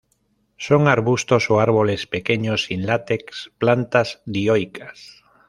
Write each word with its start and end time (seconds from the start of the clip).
Son 0.57 0.87
arbustos 0.87 1.51
o 1.51 1.59
árboles 1.59 2.07
pequeños, 2.07 2.63
sin 2.63 2.87
látex; 2.87 3.51
plantas 3.59 4.23
dioicas. 4.25 5.23